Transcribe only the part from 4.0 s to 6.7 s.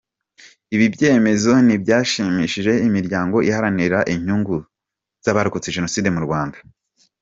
inyungu z’abarokotse Jenoside mu Rwanda.